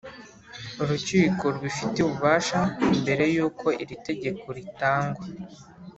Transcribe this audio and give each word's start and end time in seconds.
Urukiko 0.81 1.43
rubifitiye 1.53 2.03
ububasha 2.05 2.59
mbere 3.01 3.23
y’ 3.35 3.37
uko 3.47 3.67
iri 3.81 3.93
itegeko 3.97 4.45
ritangwa 4.57 5.25